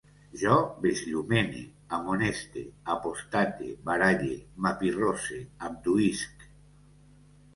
Jo 0.43 0.53
besllumene, 0.83 1.59
amoneste, 1.97 2.63
apostate, 2.93 3.67
baralle, 3.89 4.39
m'apirrosse, 4.67 5.39
abduïsc 5.69 6.49